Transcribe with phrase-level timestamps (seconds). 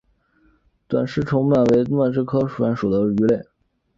[0.87, 3.39] 短鳍虫鳗为蠕鳗科虫鳗属的鱼类。